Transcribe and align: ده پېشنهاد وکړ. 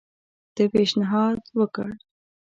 ده 0.55 0.63
پېشنهاد 0.73 1.39
وکړ. 1.59 1.87